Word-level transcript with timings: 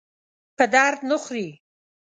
په 0.57 0.63
درد 0.73 0.99
نه 1.09 1.17
خوري. 1.23 1.47